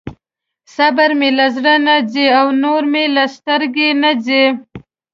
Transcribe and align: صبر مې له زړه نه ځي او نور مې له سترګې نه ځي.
صبر 0.75 1.09
مې 1.19 1.29
له 1.37 1.45
زړه 1.55 1.75
نه 1.85 1.95
ځي 2.11 2.25
او 2.39 2.47
نور 2.63 2.83
مې 2.93 3.05
له 3.15 3.23
سترګې 3.35 3.89
نه 4.01 4.11
ځي. 4.25 4.43